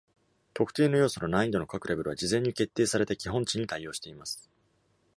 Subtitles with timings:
[0.55, 4.49] 特定の要素の難易度の各レベルは、事前に決定された基本値に対応しています。